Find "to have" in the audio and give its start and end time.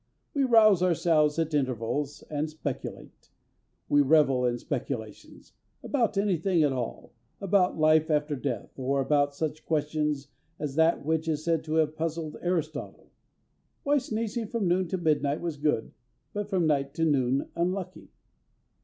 11.65-11.95